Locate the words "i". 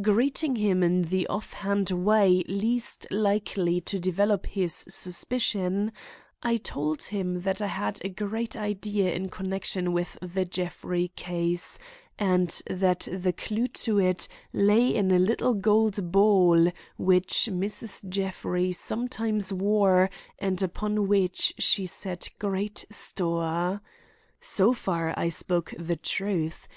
6.40-6.58, 7.60-7.66, 25.16-25.28